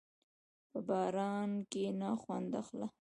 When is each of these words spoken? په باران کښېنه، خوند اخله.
په 0.71 0.79
باران 0.87 1.51
کښېنه، 1.71 2.09
خوند 2.21 2.49
اخله. 2.61 2.87